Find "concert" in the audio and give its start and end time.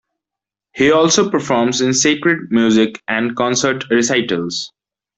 3.35-3.85